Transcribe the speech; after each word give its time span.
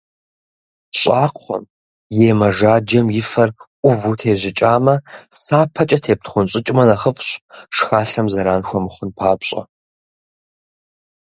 Щӏакхъуэм 0.99 1.63
е 2.29 2.31
мэжаджэм 2.39 3.07
и 3.19 3.23
фэр 3.29 3.49
ӏуву 3.81 4.17
тежьыкӏамэ, 4.19 4.95
сапэкӏэ 5.39 5.97
тептхъунщӏыкӏмэ 6.03 6.83
нэхъыфӏщ, 6.87 7.29
шхалъэм 7.75 8.27
зэран 8.33 8.61
хуэмыхъун 8.67 9.09
папщӏэ. 9.17 9.61